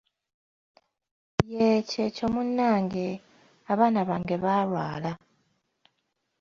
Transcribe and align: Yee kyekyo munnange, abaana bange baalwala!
Yee 1.51 1.77
kyekyo 1.89 2.25
munnange, 2.33 3.07
abaana 3.71 3.99
bange 4.09 4.35
baalwala! 4.43 5.11